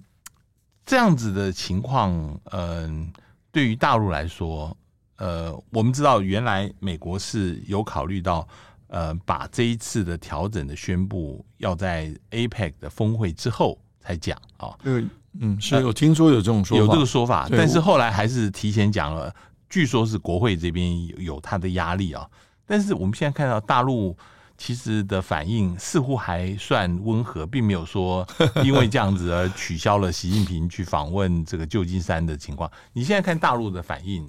[0.85, 2.11] 这样子的情况，
[2.51, 4.75] 嗯、呃，对于大陆来说。
[5.19, 8.47] 呃，我们知道原来美国是有考虑到，
[8.87, 14.73] 呃，把这一次的调整的宣布要在 APEC 的峰会之后才讲啊。
[14.83, 19.33] 嗯嗯，是有听说有这种说法，有这个说法，但是后来还是提前讲了。
[19.69, 22.27] 据说是国会这边有他的压力啊。
[22.65, 24.17] 但是我们现在看到大陆
[24.57, 28.25] 其实的反应似乎还算温和，并没有说
[28.63, 32.71] 因为这样子而取消了习近平去访问这个旧金山的情况。
[32.93, 34.27] 你现在看大陆的反应？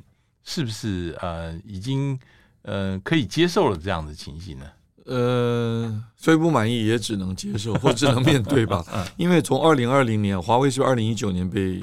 [0.51, 2.19] 是不是呃已经
[2.63, 4.67] 呃可以接受了这样的情形呢？
[5.07, 8.85] 呃，虽不满意也只能接受或只能面对吧。
[9.17, 11.81] 因为从二零二零年，华为是二零一九年被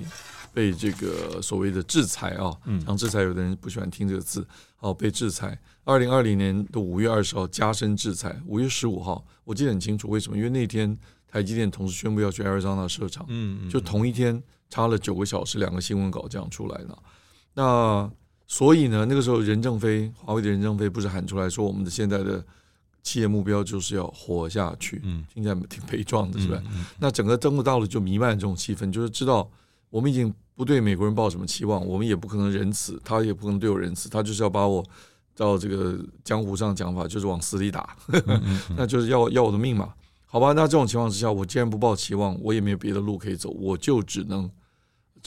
[0.54, 2.52] 被这个所谓的制裁啊，
[2.86, 4.46] 讲制裁，有的人不喜欢听这个字，
[4.80, 5.58] 哦，被制裁。
[5.86, 10.38] 二零二零年的五月二十号加深制裁，五月十五号我记得很清楚，为什么？
[10.38, 16.98] 因为那天台积电同时宣布要去 Arizona 设厂，嗯，就同一天差了九个小时，两个新闻稿这样出来的。
[17.54, 18.10] 那
[18.50, 22.42] 所以呢，那个时候任正非，华为的任正非不是喊出来说，我们的现在的
[23.04, 26.58] 企业目标就是要活下去，嗯，听起来挺悲壮的，是吧？
[26.68, 29.50] 嗯嗯、那整个中国大陆就弥漫这种气氛，就是知道
[29.90, 34.82] 我们已经不对美国人抱什么期望，我们也不可能仁慈，他也不可能对我仁慈，他就是要把我
[35.36, 37.98] 到这个江湖上讲法，就是往死里打，
[38.78, 39.94] 那就是要要我的命嘛？
[40.26, 44.50] 好吧，那这种情况之下，我既然不抱期望，我也没有别的路可以走，我就只能。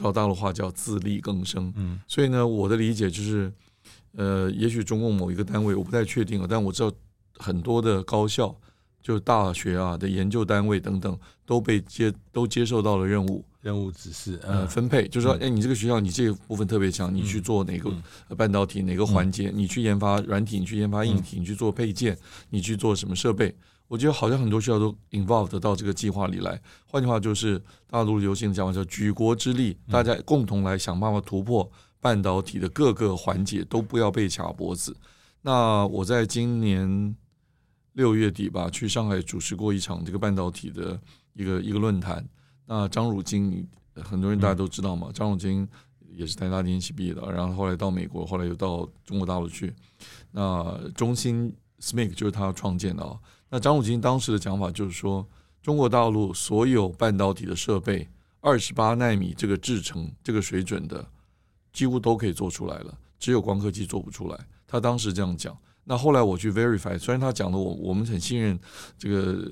[0.00, 3.52] 照大陆话叫自力更生，嗯，所以呢，我的理解就是，
[4.16, 6.90] 呃，也许中共某一个单位我不太确定啊，但我知道
[7.36, 8.54] 很多的高校，
[9.02, 17.92] 就大学啊的研究单位等等都被接都接受到了任务，任务指示，呃，分配，就是说，哎，你这个学校你这个部分特别强，你去做哪个
[18.34, 22.16] 半导体哪个环节，你去研发软体，你去研发硬体，你去做配件，
[22.48, 23.54] 你去做什么设备。
[23.90, 26.62] 我觉得好像很多学校都 involved 到这个计划里来。
[26.86, 34.96] 换句话就是，大陆流行的讲法叫“举国之力”，大家共同来想办法突破半导体的各个环节，都不要被卡脖子。
[35.42, 37.16] 那我在今年
[37.94, 40.96] 六月底吧，去上海主持过一场这个半导体的
[41.32, 42.24] 一个一个论坛。
[42.66, 45.68] 那张汝京，很多人大家都知道嘛，张汝京
[46.12, 49.74] 也是台大电机毕业的，然后后来到美国，后来又到中国大陆去。
[50.30, 53.18] 那中芯 SMIC 就是他创建的啊。
[53.50, 55.26] 那张汝京当时的讲法就是说，
[55.62, 58.08] 中国大陆所有半导体的设备，
[58.40, 61.04] 二十八纳米这个制程这个水准的，
[61.72, 64.38] 几乎都可以做出来了，只有光刻机做不出来。
[64.66, 65.56] 他当时这样讲。
[65.82, 68.56] 那后来我去 verify，虽然他讲的我我们很信任
[68.96, 69.50] 这个，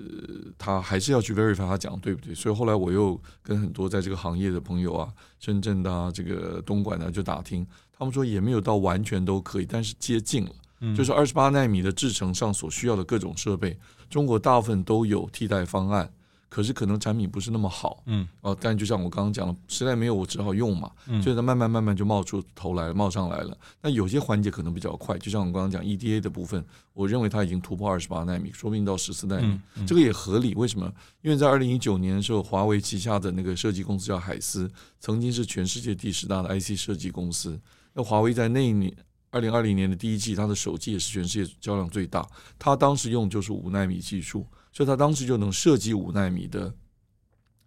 [0.56, 2.32] 他还是要去 verify 他讲对不对？
[2.32, 10.52] 所以后来我又跟很多在这个行业的朋友啊，深圳的啊，这个东莞的就打听，他们说也没有到完全都可以，但是接近了。
[10.96, 13.76] 就是二十八纳米的制程上所需要的各种设备，
[14.08, 16.10] 中国大部分都有替代方案，
[16.48, 23.56] 可是可能产品不是那么好，嗯，哦，但就像我刚刚讲了，实在没有，我只好用嘛，嗯，所以它慢慢慢慢就冒出头来，冒上来了。
[23.82, 26.64] 那有些环节可能比较快，就像我刚刚讲 EDA 的部分，
[26.94, 30.54] 我认为它已经突破二十八纳米，说不定到十四纳米，这个也合理。
[30.54, 30.90] 为什么？
[31.22, 37.60] 因为在二零一九年的时候，华为旗下的那个设计公司叫海思，曾经是全世界第十大的 IC 设计公司。
[37.92, 38.94] 那华为在那一年，
[39.30, 42.26] 二零二零年的第一季，它的手机也是全世界销量最大。
[42.58, 44.46] 它当时用就是五纳米技术。
[44.70, 46.72] 所以他当时就能设计五纳米的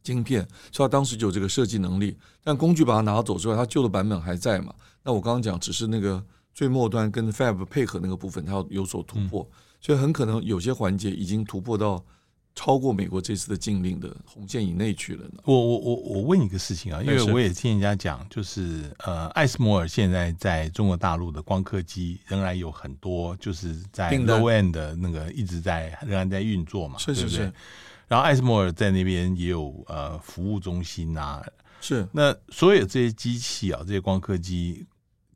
[0.01, 2.15] 晶片，所以他当时就有这个设计能力。
[2.41, 4.73] 但工具把它拿走之后，它旧的版本还在嘛？
[5.03, 9.45] 那我刚刚讲只是那个最末端跟 Fab 配合那个部分，它要有所突破。
[9.81, 12.01] 所以很可能有些环节已经突破到
[12.53, 15.41] 超过美国这次的禁令的红线以内去了呢。
[15.45, 27.37] 我我我我问一个事情啊，因为我也听人家讲，就是呃，艾斯摩尔现在在中国大陆的光刻机仍然有很多，就是在 low end 的那个一直在仍然在运作嘛，是是是。
[27.37, 27.53] 对对，
[28.09, 31.41] 然后艾斯摩尔在那边也有呃服务中心啊，
[31.79, 32.05] 是。
[32.11, 34.85] 那所有这些机器啊，这些光刻机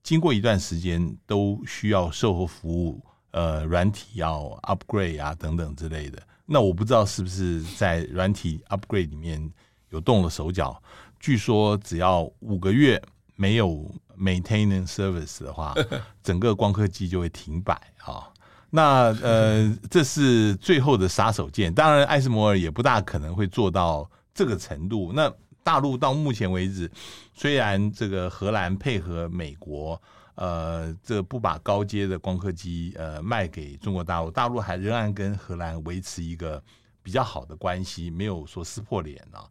[0.04, 3.02] 经过一段时间都需要售后服务，
[3.32, 6.22] 呃，软体要 upgrade 啊等等之类的。
[6.46, 9.52] 那我不知道是不是在软体 upgrade 里面
[9.90, 10.82] 有动了手脚。
[11.20, 13.02] 据说只要五个月
[13.36, 15.74] 没有 maintenance service 的话，
[16.22, 18.30] 整个光刻机就会停摆啊。
[18.70, 21.74] 那呃，这是最后的杀手锏。
[21.74, 25.12] 当然，艾斯摩尔也不大可能会做到这个程度。
[25.16, 25.32] 那
[25.64, 26.92] 大陆到目前为止，
[27.34, 30.02] 虽然这个荷兰配合美国。
[30.36, 36.62] 呃，这不把高阶的光刻机呃卖给中国大陆，大陆还仍然跟荷兰维持一个
[37.02, 39.48] 比较好的关系，没有说撕破脸啊。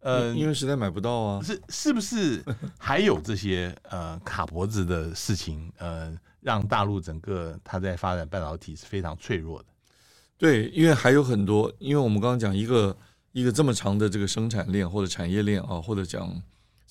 [0.00, 1.42] 呃，因为实在买不到啊。
[1.42, 2.42] 是是不是
[2.78, 5.70] 还有这些呃卡脖子的事情？
[5.76, 9.68] 呃，让大陆整个它在发展半导体是非常脆弱的。
[10.38, 12.96] 对，因为还有很多，因为我们刚刚讲一个
[13.32, 16.42] 一个这么长的这个生产链或者产业链啊，或者讲。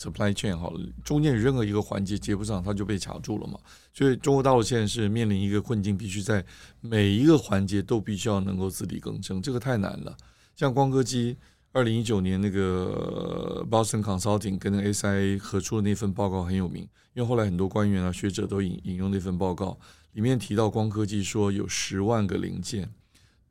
[0.01, 3.59] Supply chain 好了，中间任何一个环节接不上，它就被卡住了嘛。
[3.93, 6.43] 所以中国大陆现在是面临一个困境，必须在
[6.79, 10.17] 每一个环节都必须要能够自力更生，这个太难了。
[10.55, 11.37] 像光刻机，
[11.71, 16.81] 二零一九年那个 Boston Consulting 跟那个 SIA 合出的那份报告很有名，
[17.13, 19.77] 因为后来很多官员啊学者都引引用那份报告，
[20.13, 22.89] 里面提到光刻机说有十万个零件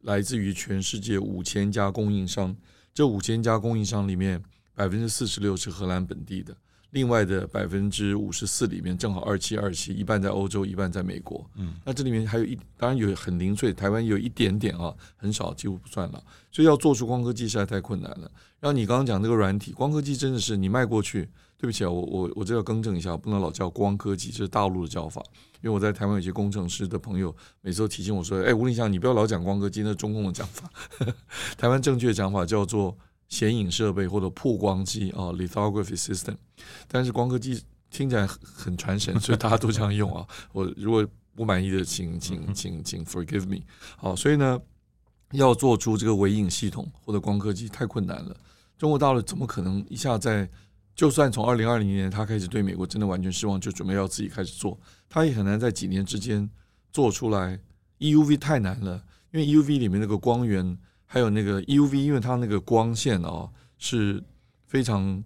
[0.01, 2.57] 来自于全世界五千家供应商，
[2.93, 4.43] 这五千家供应商里面。
[4.81, 6.57] 百分之四十六是荷兰本地的，
[6.93, 11.45] 另外的百分之五十四里面正好二七二七，一半在欧洲，一半在美国。
[11.57, 16.25] 嗯，那这里面还有一，当然有很零碎，台湾有一点点啊，很少，几乎不算了。
[16.51, 18.31] 所以要做出光刻技实在太困难了。
[18.59, 25.23] 然后你刚刚讲那个软体光刻技，真的是你卖过去，对不起啊，我我我这要更正一下，不能老叫光科技，这是大陆的叫法。
[25.61, 30.71] 因为我在台湾有些工程师的朋友，每次都提醒我说：“哎，吴林祥，你不要老讲光刻机，那是中共的讲法。
[31.59, 32.97] 台湾正确的讲法叫做。”
[33.31, 36.35] 显影设备或者曝光机啊，lithography system，
[36.87, 40.27] 但是光刻机听起来很传神， 所以大家都这样用啊。
[40.53, 43.63] 我如果不满意的，请请请请 forgive me。
[43.97, 44.61] 好，所以呢，
[45.33, 48.37] 要做出这个微影系统或者光刻机太困难了。
[48.77, 50.47] 中国大陆怎么可能一下在？
[50.93, 56.51] 就算从二零二零年他开始对美国真的完全失望，就准备要自己开始做，他也很难在几年之间
[56.93, 57.59] 做出来。
[58.01, 60.77] EUV 太难了，因为 EUV 里面那个光源。
[61.13, 64.23] 还有那个 U V，因为它那个光线哦是
[64.69, 65.25] 非常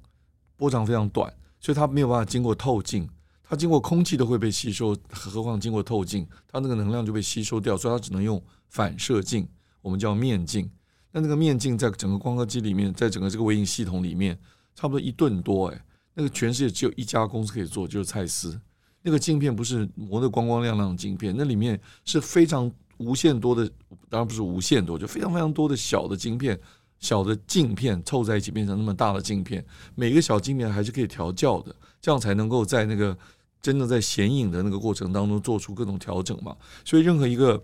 [0.57, 3.07] 波长非常短，所以它没有办法经过透镜，
[3.43, 9.47] 它经过空气都会被吸收，何况经过透镜，它那个能量就被吸收掉，所以它只能用反射镜，
[9.83, 10.71] 我们叫面镜。
[11.13, 14.39] 那那个面镜在整个光刻机里面，在整个这个微影系统里面，
[14.75, 18.59] 差不多一吨多哎，那个全世界只有一家公司可以做，就是蔡司。
[19.03, 22.73] 那个镜片不是磨得光光亮亮的镜片，那里面是非常。
[22.99, 23.67] 无限多的，
[24.09, 26.59] 当然不是无限多，就非常非常多的小的晶片、
[26.99, 29.65] 小的镜片凑在一起变成那么大的镜片。
[29.95, 33.17] 每个小镜片还是可以调校的，这样才能够在那个
[33.61, 36.57] 真的在显影的那个过程当中做出各种调整嘛。
[36.85, 37.63] 所以任何一个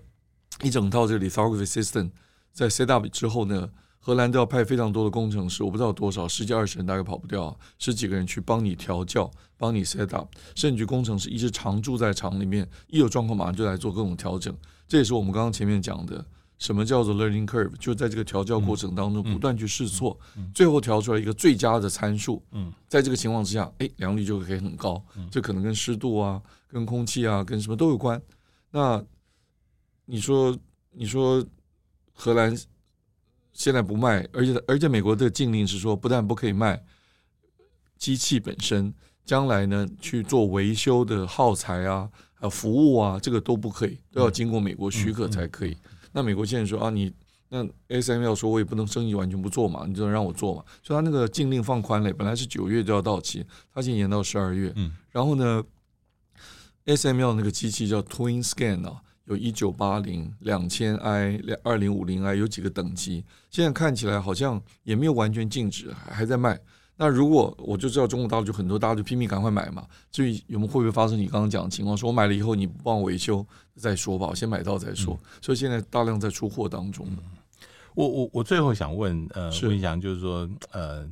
[0.63, 2.11] 一整套这个 lithography system
[2.53, 14.55] 在 set up 之后呢，荷兰都要派非常多的工程师，我不知道多少，十几二十人大概跑不掉，十几个人去帮你调校、帮你 set up，甚至工程师一直常驻在厂里面，一有状况马上就来做各种调整。
[14.91, 16.27] 这也是我们刚刚前面讲的，
[16.59, 17.71] 什么叫做 learning curve？
[17.79, 20.19] 就在这个调教过程当中不断去试错，
[20.53, 22.43] 最后调出来一个最佳的参数。
[22.51, 25.01] 嗯，在这个情况之下，哎，良率就可以很高。
[25.31, 28.21] 这可能跟湿度啊、跟空气啊、跟什么都有关。
[28.73, 29.01] 那
[30.07, 30.59] 你说，
[30.91, 31.47] 你说
[32.13, 32.53] 荷兰
[33.53, 36.83] 现在不卖，而且而且美国的禁令是说，不但不可以卖
[37.97, 38.93] 机器本身，
[39.25, 42.11] 将来呢去做维修的耗材啊。
[42.41, 45.77] 啊，服务啊，这个都不可以，都要经过美国许可才可以。
[46.13, 47.13] 那美国现在说啊，你
[47.51, 50.65] 那 ASML 说，我也不能生意完全不做嘛，你就能让我做嘛？
[50.83, 54.73] 所以他那个禁令放宽了，本来是九月就要到期，他现在延到十二月。
[54.77, 55.63] 嗯，然后呢
[56.87, 66.59] ，ASML 那个机器叫 Twin Scan 啊，有一九八零、两千 I、两二零五零 I 有几个等级，现在看起来好像也没有完全禁止，还在卖。
[67.03, 69.87] 那如果我就知道中国大陆就很多，大家就拼命赶快买嘛。
[70.13, 73.43] 至于有没有会不会发生你刚刚讲的情况，说我买了以后你不帮我维修
[73.75, 75.15] 再说吧，我先买到再说。
[75.15, 77.07] 嗯、所以现在大量在出货当中。
[77.09, 77.17] 嗯、
[77.95, 81.09] 我我我最后想问呃，温翔就是说呃，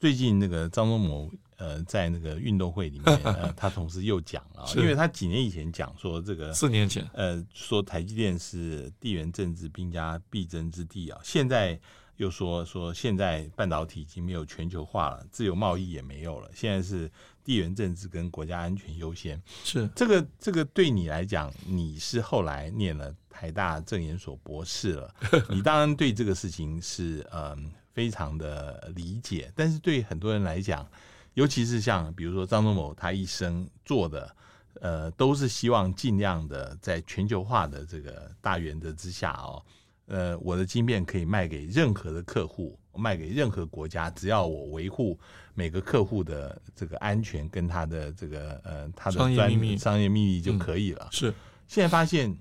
[0.00, 11.78] 最近那个张忠谋呃在那个运动会里面呃， 他同时又讲了，因为他几年以前讲说这个四年前呃说台积电是地缘政治兵家必争之地啊，现在。
[12.16, 17.10] 又说说现在半导体已经没有全球化了，自由贸易也没有了，现在是
[17.44, 19.40] 地缘政治跟国家安全优先。
[19.64, 25.14] 是这个这个对你来讲，你是后来念了台大证研所博士了，
[25.50, 29.52] 你当然对这个事情是嗯非常的理解。
[29.54, 30.88] 但是对很多人来讲，
[31.34, 34.34] 尤其是像比如说张忠谋，他一生做的
[34.80, 39.62] 呃都是希望尽量的在全球化的这个大原则之下哦。
[40.06, 45.18] 呃，我的晶片可以卖给任何的客户，卖给任何国家，只要我维护
[45.52, 51.08] 每个客户的这个安全跟他的这个呃他的专商业秘密商业秘密就可以了。
[51.10, 51.34] 嗯、是，
[51.66, 52.38] 现在发现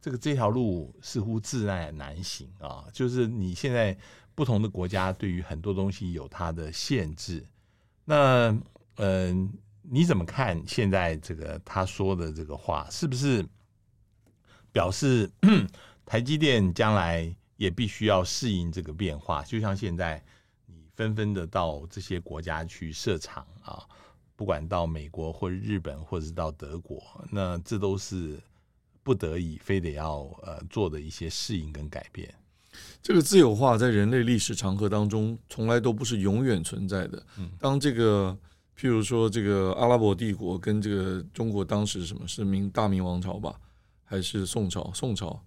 [0.00, 3.96] 这个这条路似乎自然难行啊，就是你现在
[4.34, 7.46] 不同的国家对于很多东西有它的限制。
[8.04, 8.62] 那嗯、
[8.96, 9.50] 呃，
[9.82, 13.46] 你怎么看现在这个他说的这个话，是不是
[14.72, 15.30] 表示？
[16.06, 20.22] 台积电将来也必须要适应这个变化，就像现在
[20.66, 23.82] 你纷纷的到这些国家去设厂啊，
[24.36, 28.38] 不管到美国或者日本，或者是到德国，那这都是
[29.02, 32.32] 不得已非得要呃做的一些适应跟改变。
[33.00, 37.24] 这个自由化在人类历史长河当中从来都不是永远存在的。
[37.60, 38.36] 当这个
[38.76, 43.60] 譬如说这个阿拉伯帝国跟这个中国当时什么是明大明王朝吧，
[44.02, 44.90] 还是宋朝？
[44.92, 45.40] 宋朝。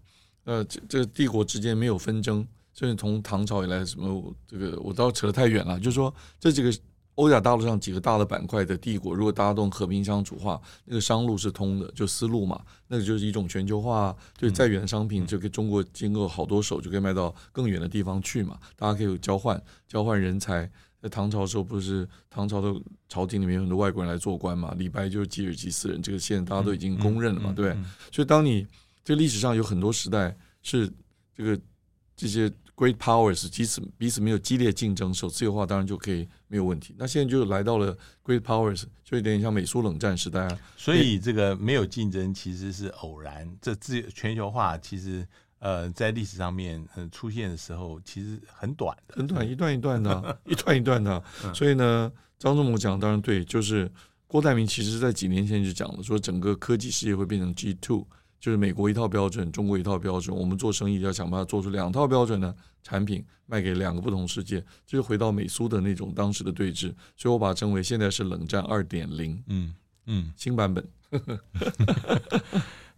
[0.47, 5.77] 呃，这这个帝国之间没有纷争，甚至从唐朝以来，什么这个我倒扯得太远了。
[5.77, 6.73] 就是说，这几个
[7.15, 20.71] 欧亚大陆上几个大的板块的帝国，如果大家都和平相处的话，那个商路是通的，就丝路嘛，那个就是一种全球化，就再远的商品就给中国经过好多手就可以卖到更远的地方去嘛，大家可以有交换，交换人才。
[21.01, 22.73] 在唐朝的时候，不是唐朝的
[23.09, 27.83] 朝廷里面有很多外国人来做官嘛，李白就是吉尔吉斯人，这个现在大家都已经公认了嘛，对不对？
[28.11, 28.65] 所以当你
[29.07, 30.91] 这历史上有很多时代是
[31.33, 31.57] 这个
[32.13, 36.93] 这些 great powers 彼此彼此没有激烈竞争，首自由化当然就可以没有问题。
[36.97, 40.59] 那现在就来到了 great powers，就有点像美苏冷战时代啊。
[40.75, 43.49] 所以这个没有竞争其实是偶然。
[43.61, 45.25] 这自全球化其实
[45.59, 51.13] 呃在历史上面出现的时候其实很短的，很短，一段一段的，啊，一段一段的，
[51.45, 51.53] 啊。
[51.53, 53.89] 所以呢，张仲谋讲当然对，就是
[54.27, 58.05] 郭台铭其实在几年前就讲了，说整个科技事业会变成 G two。
[58.39, 64.63] 就是美国一套标准，中国一套标准，我们做生意要想办法做出两套标准的产品，卖给两个不同世界。
[64.85, 69.73] 就是回到美苏的那种当时的对峙，所以我把它称为现在是冷战二点零，嗯
[70.05, 70.88] 嗯，新版本。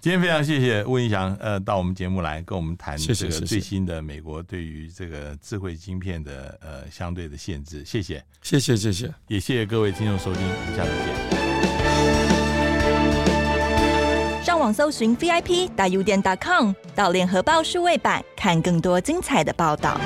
[0.01, 7.83] 今天非常谢谢温逸翔，呃，到我们节目来跟我们谈这个最新的美国对于这个智慧晶片的呃相对的限制。
[7.83, 10.91] 谢谢，谢谢，谢谢，也谢谢各位听众收听，我们下次
[11.35, 11.48] 见。
[14.73, 19.99] 搜寻 VIP 大 U 点 .com 到联合报数位版看更多精彩的报道。